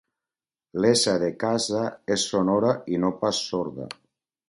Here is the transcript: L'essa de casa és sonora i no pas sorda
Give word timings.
L'essa 0.85 1.13
de 1.25 1.29
casa 1.45 1.83
és 2.17 2.27
sonora 2.33 2.75
i 2.97 3.05
no 3.05 3.15
pas 3.25 3.47
sorda 3.53 3.91